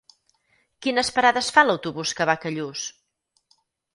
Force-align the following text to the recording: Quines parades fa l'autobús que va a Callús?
Quines 0.85 1.11
parades 1.17 1.51
fa 1.57 1.65
l'autobús 1.67 2.13
que 2.21 2.27
va 2.31 2.37
a 2.37 2.43
Callús? 2.45 2.89